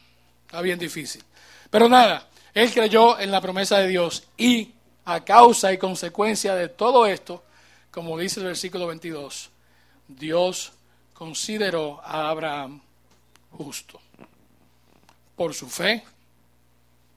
[0.46, 1.24] está bien difícil.
[1.70, 4.70] Pero nada, él creyó en la promesa de Dios y
[5.06, 7.42] a causa y consecuencia de todo esto,
[7.90, 9.50] como dice el versículo 22,
[10.06, 10.72] Dios
[11.14, 12.80] consideró a Abraham
[13.50, 14.00] justo
[15.34, 16.04] por su fe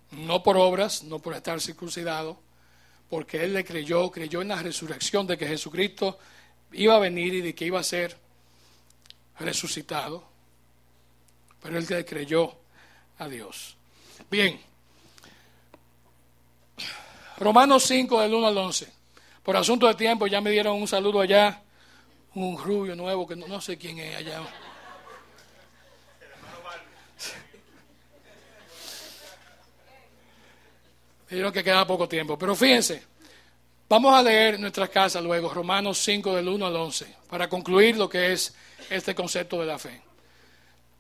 [0.09, 2.39] no por obras, no por estar circuncidado,
[3.11, 6.17] porque él le creyó, creyó en la resurrección de que Jesucristo
[6.71, 8.17] iba a venir y de que iba a ser
[9.37, 10.30] resucitado.
[11.61, 12.55] Pero él le creyó
[13.19, 13.77] a Dios.
[14.29, 14.59] Bien.
[17.37, 18.91] Romanos 5 del 1 al 11.
[19.43, 21.61] Por asunto de tiempo ya me dieron un saludo allá,
[22.35, 24.41] un rubio nuevo que no, no sé quién es allá.
[31.29, 32.37] Dijeron que queda poco tiempo.
[32.37, 33.03] Pero fíjense,
[33.87, 38.09] vamos a leer nuestras casas luego Romanos 5 del 1 al 11 para concluir lo
[38.09, 38.53] que es
[38.89, 40.10] este concepto de la fe.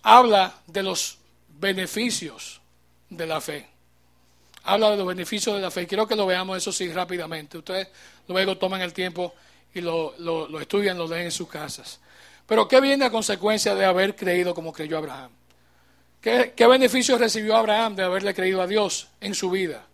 [0.03, 1.17] Habla de los
[1.59, 2.61] beneficios
[3.09, 3.67] de la fe.
[4.63, 5.87] Habla de los beneficios de la fe.
[5.87, 7.57] Quiero que lo veamos eso sí rápidamente.
[7.57, 7.87] Ustedes
[8.27, 9.33] luego toman el tiempo
[9.73, 11.99] y lo, lo, estudian, lo leen en sus casas.
[12.47, 15.31] Pero ¿qué viene a consecuencia de haber creído como creyó Abraham?
[16.19, 19.85] ¿Qué, ¿Qué beneficios recibió Abraham de haberle creído a Dios en su vida?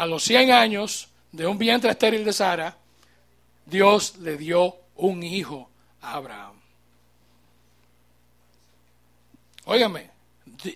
[0.00, 2.74] a los 100 años de un vientre estéril de Sara,
[3.70, 5.70] Dios le dio un hijo
[6.02, 6.60] a Abraham.
[9.64, 10.10] Óigame,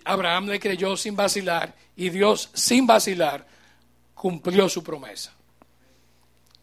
[0.05, 3.47] Abraham le creyó sin vacilar y Dios sin vacilar
[4.15, 5.33] cumplió su promesa.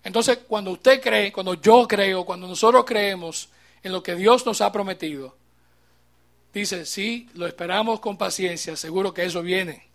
[0.03, 3.49] Entonces, cuando usted cree, cuando yo creo, cuando nosotros creemos
[3.83, 5.35] en lo que Dios nos ha prometido,
[6.53, 9.87] dice, sí, lo esperamos con paciencia, seguro que eso viene,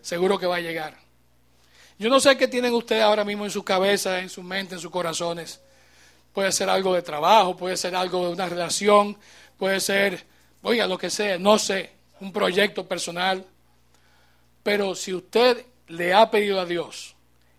[0.00, 0.96] seguro que va a llegar.
[1.98, 4.80] Yo no sé qué tienen ustedes ahora mismo en su cabeza, en su mente, en
[4.80, 5.60] sus corazones.
[6.34, 9.16] Puede ser algo de trabajo, puede ser algo de una relación,
[9.56, 10.26] puede ser,
[10.62, 13.46] oiga, lo que sea, no sé, un proyecto personal.
[14.62, 17.14] Pero si usted le ha pedido a Dios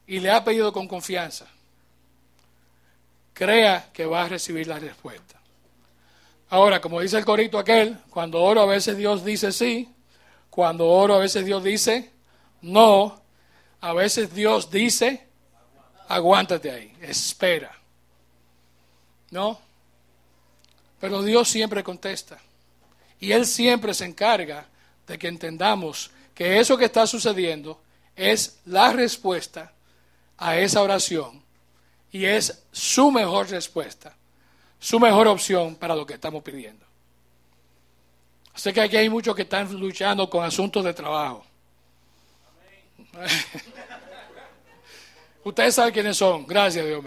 [0.06, 1.48] y le ha pedido con confianza,
[3.34, 5.40] crea que va a recibir la respuesta.
[6.50, 9.90] Ahora, como dice el corito aquel, cuando oro a veces Dios dice sí,
[10.50, 12.12] cuando oro a veces Dios dice
[12.62, 13.22] no,
[13.82, 15.28] a veces Dios dice,
[16.08, 17.72] aguántate ahí, espera.
[19.36, 19.60] ¿No?
[20.98, 22.40] Pero Dios siempre contesta.
[23.20, 24.66] Y Él siempre se encarga
[25.06, 27.82] de que entendamos que eso que está sucediendo
[28.16, 29.74] es la respuesta
[30.38, 31.44] a esa oración
[32.14, 34.16] y es su mejor respuesta,
[34.80, 36.86] su mejor opción para lo que estamos pidiendo.
[38.54, 41.46] Sé que aquí hay muchos que están luchando con asuntos de trabajo.
[45.44, 46.48] Ustedes saben quiénes son.
[46.48, 47.04] Gracias, Dios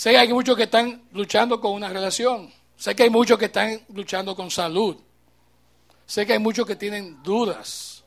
[0.00, 2.50] Sé que hay muchos que están luchando con una relación.
[2.74, 4.96] Sé que hay muchos que están luchando con salud.
[6.06, 8.02] Sé que hay muchos que tienen dudas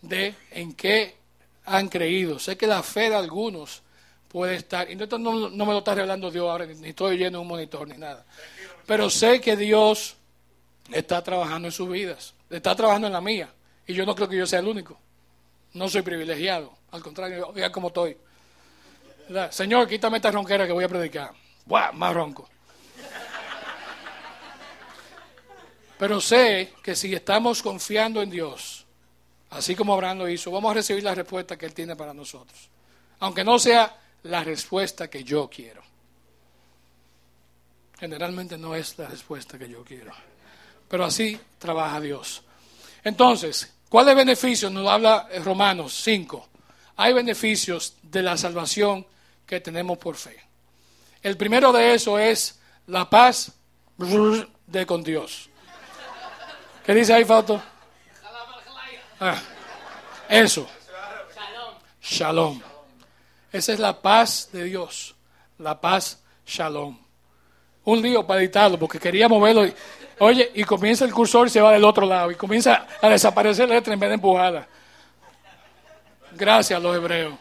[0.00, 1.16] de en qué
[1.64, 2.38] han creído.
[2.38, 3.82] Sé que la fe de algunos
[4.28, 4.88] puede estar.
[4.88, 7.98] Y no, no me lo está revelando Dios ahora, ni estoy oyendo un monitor ni
[7.98, 8.24] nada.
[8.86, 10.14] Pero sé que Dios
[10.92, 12.32] está trabajando en sus vidas.
[12.48, 13.52] Está trabajando en la mía.
[13.88, 14.96] Y yo no creo que yo sea el único.
[15.72, 16.72] No soy privilegiado.
[16.92, 18.16] Al contrario, oiga como estoy.
[19.50, 21.32] Señor, quítame esta ronquera que voy a predicar.
[21.66, 21.92] ¡Buah!
[21.92, 22.48] Más ronco.
[25.98, 28.86] Pero sé que si estamos confiando en Dios,
[29.50, 32.68] así como Abraham lo hizo, vamos a recibir la respuesta que Él tiene para nosotros.
[33.20, 35.82] Aunque no sea la respuesta que yo quiero.
[37.98, 40.12] Generalmente no es la respuesta que yo quiero.
[40.88, 42.42] Pero así trabaja Dios.
[43.04, 44.70] Entonces, ¿Cuáles beneficios?
[44.70, 46.48] Nos habla Romanos 5.
[46.98, 49.04] Hay beneficios de la salvación
[49.50, 50.36] que tenemos por fe.
[51.20, 53.50] El primero de eso es la paz
[53.96, 55.50] de con Dios.
[56.86, 57.60] ¿Qué dice ahí, Fausto?
[59.18, 59.36] Ah,
[60.28, 60.68] eso.
[62.00, 62.62] Shalom.
[63.50, 65.16] Esa es la paz de Dios.
[65.58, 66.96] La paz, shalom.
[67.86, 69.64] Un lío para editarlo porque quería moverlo.
[70.20, 73.68] Oye, y comienza el cursor y se va del otro lado y comienza a desaparecer
[73.68, 74.68] la letra en vez de empujada.
[76.36, 77.34] Gracias a los hebreos.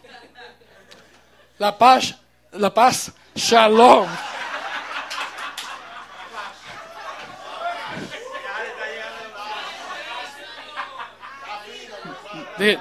[1.59, 2.15] La paz,
[2.53, 4.07] la paz, shalom.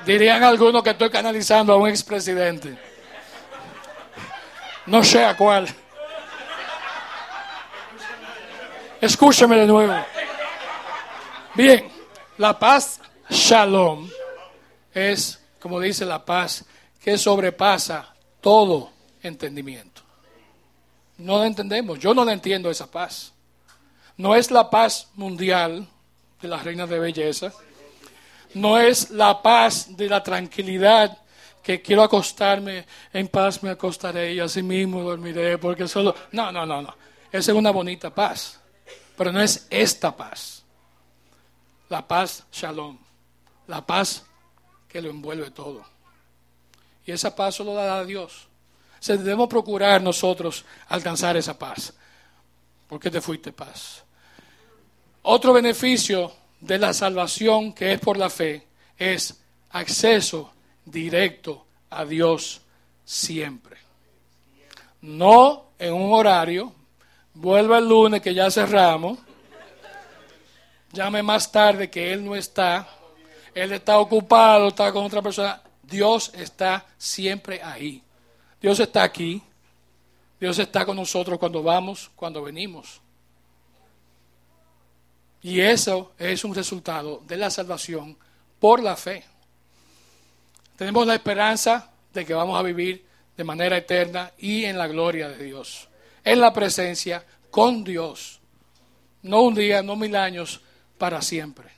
[0.07, 2.79] Dirían algunos que estoy canalizando a un expresidente.
[4.87, 5.67] No sé a cuál.
[9.01, 9.95] Escúchame de nuevo.
[11.55, 11.91] Bien,
[12.37, 14.09] la paz shalom
[14.95, 16.65] es, como dice la paz,
[17.03, 18.91] que sobrepasa todo
[19.23, 20.03] entendimiento.
[21.19, 23.33] No la entendemos, yo no la entiendo esa paz.
[24.17, 25.89] No es la paz mundial
[26.41, 27.53] de las reinas de belleza.
[28.55, 31.19] No es la paz de la tranquilidad
[31.63, 36.15] que quiero acostarme, en paz me acostaré y así mismo dormiré, porque solo...
[36.33, 36.95] No, no, no, no.
[37.31, 38.59] Esa es una bonita paz.
[39.17, 40.65] Pero no es esta paz.
[41.89, 42.97] La paz shalom.
[43.67, 44.25] La paz
[44.89, 45.85] que lo envuelve todo.
[47.09, 48.49] Y esa paz solo la da Dios.
[49.01, 51.95] Se debemos procurar nosotros alcanzar esa paz.
[52.87, 54.05] ¿Por qué te fuiste paz?
[55.23, 56.31] Otro beneficio
[56.61, 58.67] de la salvación que es por la fe
[58.99, 59.41] es
[59.71, 60.53] acceso
[60.85, 62.61] directo a Dios
[63.07, 63.79] siempre.
[65.01, 66.75] No en un horario,
[67.33, 69.19] vuelva el lunes que ya cerramos,
[70.93, 72.87] llame más tarde que Él no está,
[73.55, 75.63] Él está ocupado, está con otra persona.
[75.89, 78.03] Dios está siempre ahí.
[78.61, 79.43] Dios está aquí.
[80.39, 83.01] Dios está con nosotros cuando vamos, cuando venimos.
[85.43, 88.17] Y eso es un resultado de la salvación
[88.59, 89.25] por la fe.
[90.77, 93.05] Tenemos la esperanza de que vamos a vivir
[93.37, 95.89] de manera eterna y en la gloria de Dios.
[96.23, 98.41] En la presencia con Dios.
[99.23, 100.61] No un día, no mil años,
[100.99, 101.69] para siempre.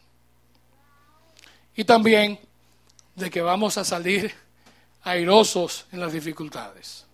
[1.77, 2.39] Y también
[3.21, 4.35] de que vamos a salir
[5.03, 7.07] airosos en las dificultades.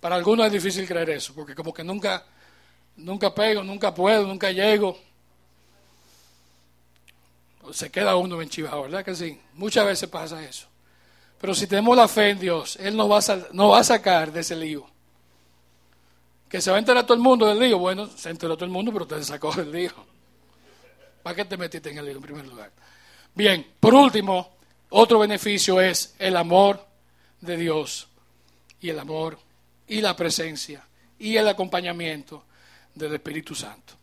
[0.00, 2.24] Para algunos es difícil creer eso, porque como que nunca,
[2.96, 4.98] nunca pego, nunca puedo, nunca llego.
[7.72, 9.40] Se queda uno enchivado, ¿verdad que sí?
[9.54, 10.66] Muchas veces pasa eso.
[11.40, 14.86] Pero si tenemos la fe en Dios, Él nos va a, sacar de ese lío.
[16.48, 17.78] Que se va a enterar todo el mundo del lío.
[17.78, 19.92] Bueno, se enteró todo el mundo, pero te sacó del lío.
[21.22, 22.70] ¿Para qué te metiste en el lío en primer lugar?
[23.34, 24.56] Bien, por último,
[24.92, 26.86] otro beneficio es el amor
[27.40, 28.08] de Dios
[28.80, 29.38] y el amor
[29.88, 30.86] y la presencia
[31.18, 32.44] y el acompañamiento
[32.94, 33.94] del Espíritu Santo.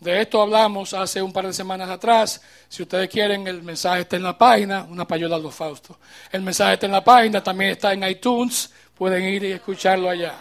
[0.00, 2.40] De esto hablamos hace un par de semanas atrás.
[2.68, 5.98] Si ustedes quieren, el mensaje está en la página, una payola a los Fausto.
[6.30, 10.38] El mensaje está en la página, también está en iTunes, pueden ir y escucharlo allá.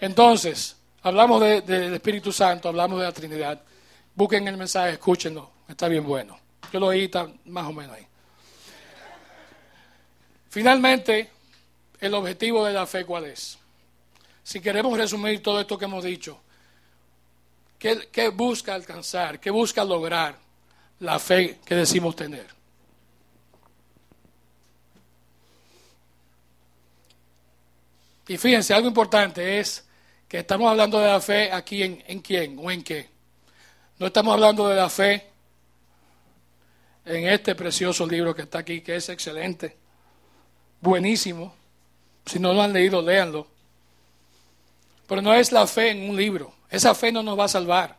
[0.00, 3.60] Entonces, hablamos del Espíritu Santo, hablamos de la Trinidad.
[4.14, 6.38] Busquen el mensaje, escúchenlo, está bien bueno.
[6.72, 7.10] Yo lo oí
[7.44, 8.06] más o menos ahí.
[10.52, 11.30] Finalmente,
[11.98, 13.56] el objetivo de la fe, ¿cuál es?
[14.42, 16.38] Si queremos resumir todo esto que hemos dicho,
[17.78, 19.40] ¿qué, busca alcanzar?
[19.40, 20.36] ¿Qué busca lograr
[21.00, 22.48] la fe que decimos tener?
[28.28, 29.86] Y fíjense, algo importante es
[30.28, 33.08] que estamos hablando de la fe aquí en, en quién o en qué.
[33.98, 35.30] No estamos hablando de la fe
[37.06, 39.80] en este precioso libro que está aquí, que es excelente
[40.82, 41.54] buenísimo.
[42.26, 43.46] Si no lo han leído, léanlo.
[45.06, 46.52] Pero no es la fe en un libro.
[46.68, 47.98] Esa fe no nos va a salvar.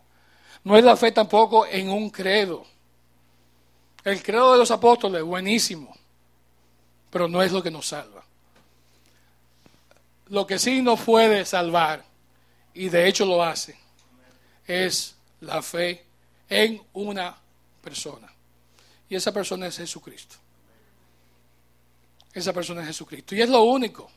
[0.64, 2.66] No es la fe tampoco en un credo.
[4.04, 5.96] El credo de los apóstoles es buenísimo,
[7.10, 8.24] pero no es lo que nos salva.
[10.28, 12.04] Lo que sí nos puede salvar,
[12.74, 13.78] y de hecho lo hace,
[14.68, 16.06] es la fe
[16.50, 17.36] en una
[17.82, 18.32] persona.
[19.08, 20.36] Y esa persona es Jesucristo.
[22.34, 23.36] Esa persona es Jesucristo.
[23.36, 24.10] Y es lo único,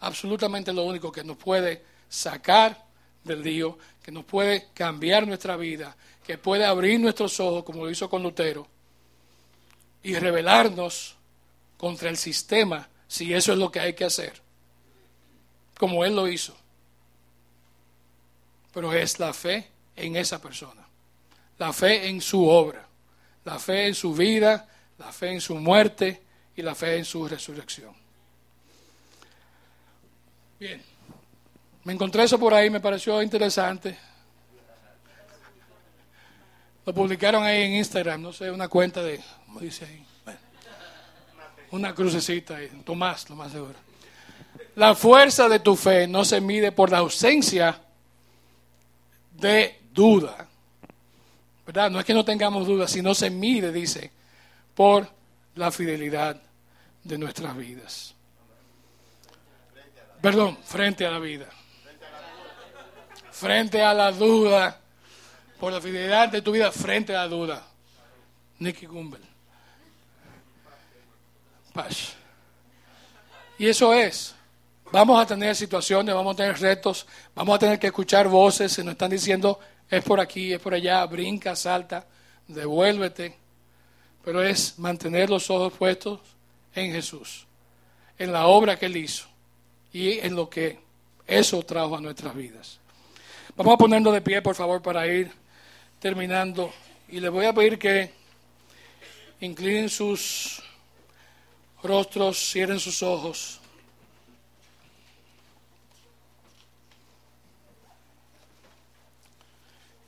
[0.00, 2.84] absolutamente lo único que nos puede sacar
[3.24, 7.90] del lío, que nos puede cambiar nuestra vida, que puede abrir nuestros ojos, como lo
[7.90, 8.66] hizo con Lutero,
[10.02, 11.16] y rebelarnos
[11.78, 14.42] contra el sistema, si eso es lo que hay que hacer,
[15.78, 16.54] como él lo hizo.
[18.72, 20.86] Pero es la fe en esa persona,
[21.58, 22.86] la fe en su obra,
[23.44, 26.23] la fe en su vida, la fe en su muerte,
[26.56, 27.94] y la fe en su resurrección.
[30.58, 30.80] Bien,
[31.84, 33.96] me encontré eso por ahí, me pareció interesante.
[36.86, 40.04] Lo publicaron ahí en Instagram, no sé, una cuenta de, ¿cómo dice ahí?
[41.70, 43.74] una crucecita ahí, Tomás, lo más seguro.
[44.76, 47.80] La fuerza de tu fe no se mide por la ausencia
[49.32, 50.48] de duda.
[51.66, 51.90] ¿Verdad?
[51.90, 54.10] No es que no tengamos dudas, sino se mide, dice,
[54.74, 55.08] por
[55.54, 56.40] la fidelidad
[57.04, 58.14] de nuestras vidas.
[60.20, 61.46] Perdón, frente a la vida.
[63.30, 64.80] Frente a la duda.
[65.60, 67.66] Por la fidelidad de tu vida, frente a la duda.
[68.58, 69.22] Nicky Gumbel.
[71.72, 72.14] Paz.
[73.58, 74.34] Y eso es.
[74.90, 78.84] Vamos a tener situaciones, vamos a tener retos, vamos a tener que escuchar voces, se
[78.84, 82.06] nos están diciendo, es por aquí, es por allá, brinca, salta,
[82.46, 83.44] devuélvete
[84.24, 86.20] pero es mantener los ojos puestos
[86.74, 87.46] en Jesús,
[88.18, 89.26] en la obra que Él hizo
[89.92, 90.78] y en lo que
[91.26, 92.78] eso trajo a nuestras vidas.
[93.56, 95.30] Vamos a ponernos de pie, por favor, para ir
[96.00, 96.72] terminando.
[97.08, 98.10] Y les voy a pedir que
[99.40, 100.62] inclinen sus
[101.82, 103.60] rostros, cierren sus ojos.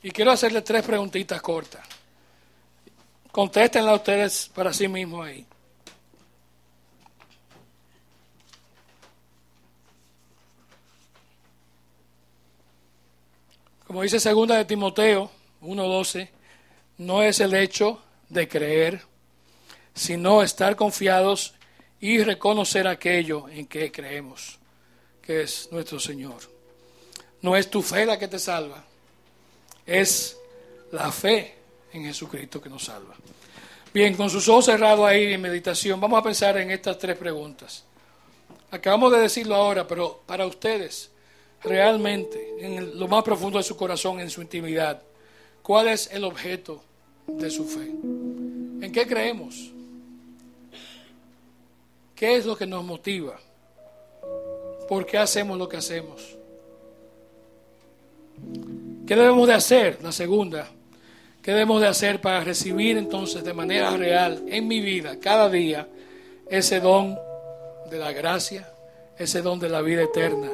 [0.02, 1.86] Y quiero hacerle tres preguntitas cortas.
[3.30, 5.46] Contéstenla ustedes para sí mismos ahí.
[13.86, 15.30] Como dice segunda de Timoteo
[15.62, 16.28] 1:12,
[16.98, 19.02] no es el hecho de creer,
[19.94, 21.54] sino estar confiados
[22.00, 24.58] y reconocer aquello en que creemos,
[25.22, 26.38] que es nuestro Señor.
[27.42, 28.84] No es tu fe la que te salva,
[29.86, 30.36] es
[30.90, 31.54] la fe
[31.92, 33.14] en Jesucristo que nos salva.
[33.94, 37.84] Bien, con sus ojos cerrados ahí en meditación, vamos a pensar en estas tres preguntas.
[38.72, 41.10] Acabamos de decirlo ahora, pero para ustedes,
[41.62, 45.02] realmente, en lo más profundo de su corazón, en su intimidad,
[45.62, 46.82] ¿cuál es el objeto
[47.26, 47.86] de su fe?
[48.84, 49.72] ¿En qué creemos?
[52.14, 53.38] ¿Qué es lo que nos motiva?
[54.88, 56.36] ¿Por qué hacemos lo que hacemos?
[59.06, 59.98] ¿Qué debemos de hacer?
[60.02, 60.68] La segunda,
[61.42, 65.88] ¿qué debemos de hacer para recibir entonces de manera real en mi vida, cada día,
[66.48, 67.18] ese don
[67.90, 68.68] de la gracia,
[69.18, 70.50] ese don de la vida eterna?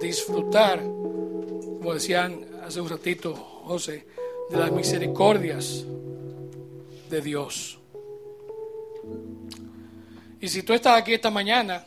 [0.00, 4.06] Disfrutar, como decían hace un ratito José,
[4.50, 5.84] de las misericordias
[7.10, 7.78] de Dios.
[10.40, 11.84] Y si tú estás aquí esta mañana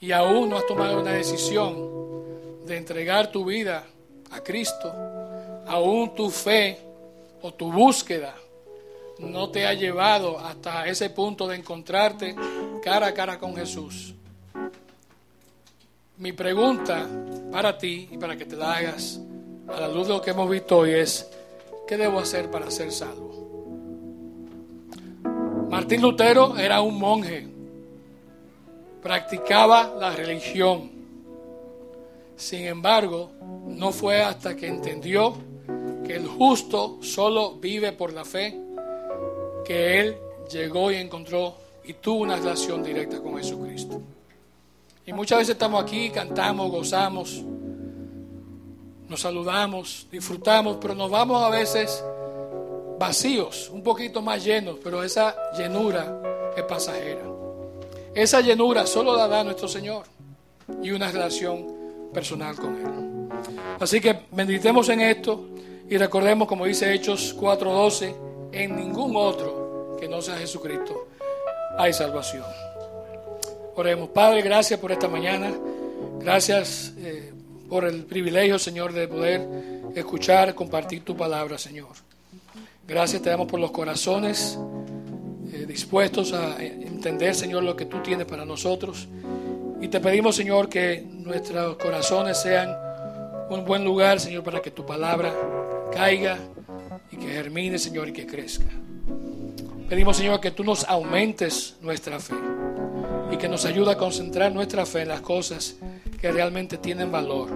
[0.00, 3.86] y aún no has tomado una decisión de entregar tu vida
[4.30, 4.92] a Cristo,
[5.66, 6.78] aún tu fe
[7.42, 8.34] o tu búsqueda
[9.18, 12.34] no te ha llevado hasta ese punto de encontrarte
[12.82, 14.14] cara a cara con Jesús.
[16.16, 17.08] Mi pregunta
[17.50, 19.20] para ti y para que te la hagas
[19.66, 21.28] a la luz de lo que hemos visto hoy es,
[21.88, 23.32] ¿qué debo hacer para ser salvo?
[25.68, 27.48] Martín Lutero era un monje
[29.04, 30.90] practicaba la religión.
[32.36, 33.32] Sin embargo,
[33.66, 35.34] no fue hasta que entendió
[36.06, 38.58] que el justo solo vive por la fe
[39.64, 40.16] que él
[40.50, 41.54] llegó y encontró
[41.84, 44.00] y tuvo una relación directa con Jesucristo.
[45.06, 47.42] Y muchas veces estamos aquí, cantamos, gozamos,
[49.08, 52.02] nos saludamos, disfrutamos, pero nos vamos a veces
[52.98, 57.22] vacíos, un poquito más llenos, pero esa llenura es pasajera.
[58.14, 60.06] Esa llenura solo la da nuestro Señor
[60.82, 61.66] y una relación
[62.14, 63.28] personal con Él.
[63.80, 65.48] Así que meditemos en esto
[65.90, 68.14] y recordemos, como dice Hechos 4:12,
[68.52, 71.08] en ningún otro que no sea Jesucristo
[71.76, 72.63] hay salvación.
[73.76, 75.52] Oremos, Padre, gracias por esta mañana.
[76.20, 77.32] Gracias eh,
[77.68, 79.44] por el privilegio, Señor, de poder
[79.96, 81.90] escuchar, compartir tu palabra, Señor.
[82.86, 84.56] Gracias te damos por los corazones
[85.52, 89.08] eh, dispuestos a entender, Señor, lo que tú tienes para nosotros.
[89.80, 92.76] Y te pedimos, Señor, que nuestros corazones sean
[93.50, 95.34] un buen lugar, Señor, para que tu palabra
[95.92, 96.38] caiga
[97.10, 98.66] y que germine, Señor, y que crezca.
[99.88, 102.53] Pedimos, Señor, que tú nos aumentes nuestra fe
[103.34, 105.76] y que nos ayude a concentrar nuestra fe en las cosas
[106.20, 107.50] que realmente tienen valor,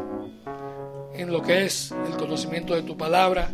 [1.14, 3.50] en lo que es el conocimiento de tu palabra,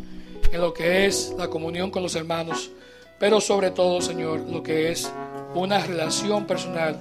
[0.50, 2.70] en lo que es la comunión con los hermanos
[3.18, 5.10] pero sobre todo, Señor, lo que es
[5.54, 6.98] una relación personal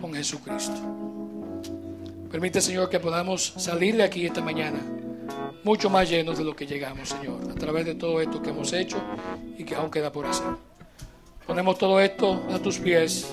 [0.00, 0.74] con Jesucristo.
[2.30, 4.78] Permite, Señor, que podamos salir de aquí esta mañana
[5.62, 8.72] mucho más llenos de lo que llegamos, Señor, a través de todo esto que hemos
[8.72, 8.96] hecho
[9.58, 10.46] y que aún queda por hacer.
[11.46, 13.32] Ponemos todo esto a tus pies